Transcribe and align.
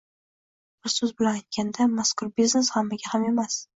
Bir 0.87 0.93
soʻz 0.93 1.13
bilan 1.21 1.37
aytganda, 1.41 1.87
mazkur 1.99 2.33
biznes 2.41 2.73
hammaga 2.79 3.13
ham 3.13 3.29
emas. 3.35 3.61